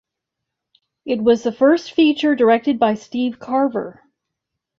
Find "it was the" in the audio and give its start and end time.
1.05-1.51